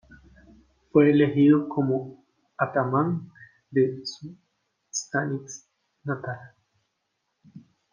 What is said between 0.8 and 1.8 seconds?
Fue elegido